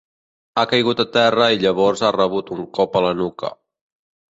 Ha 0.57 0.63
caigut 0.71 1.03
a 1.03 1.05
terra 1.19 1.51
i 1.57 1.61
llavors 1.67 2.03
ha 2.09 2.13
rebut 2.19 2.53
un 2.59 2.67
cop 2.81 3.01
a 3.03 3.07
la 3.11 3.17
nuca. 3.23 3.59